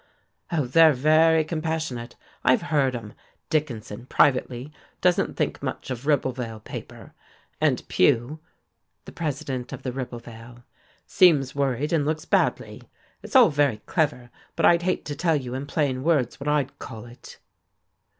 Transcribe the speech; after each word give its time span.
Oh, 0.51 0.65
they're 0.65 0.93
very 0.93 1.43
compassionate. 1.43 2.15
I've 2.43 2.63
heard 2.73 2.95
'em. 2.95 3.13
Dickinson, 3.51 4.07
privately, 4.07 4.73
doesn't 4.99 5.35
think 5.37 5.61
much 5.61 5.91
of 5.91 6.07
Ribblevale 6.07 6.61
paper, 6.63 7.13
and 7.61 7.87
Pugh" 7.87 8.39
(the 9.05 9.11
president 9.11 9.71
of 9.71 9.83
the 9.83 9.91
Ribblevale) 9.91 10.63
"seems 11.05 11.53
worried 11.53 11.93
and 11.93 12.03
looks 12.03 12.25
badly. 12.25 12.81
It's 13.21 13.35
all 13.35 13.51
very 13.51 13.77
clever, 13.85 14.31
but 14.55 14.65
I'd 14.65 14.81
hate 14.81 15.05
to 15.05 15.15
tell 15.15 15.35
you 15.35 15.53
in 15.53 15.67
plain 15.67 16.01
words 16.01 16.39
what 16.39 16.47
I'd 16.49 16.79
call 16.79 17.05
it." 17.05 17.37